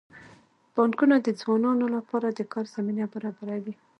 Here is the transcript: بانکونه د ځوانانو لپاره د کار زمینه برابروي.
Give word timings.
بانکونه 0.75 1.15
د 1.21 1.27
ځوانانو 1.41 1.85
لپاره 1.95 2.27
د 2.31 2.39
کار 2.53 2.65
زمینه 2.75 3.05
برابروي. 3.13 3.73